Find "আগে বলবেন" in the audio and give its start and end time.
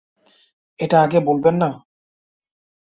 1.01-1.55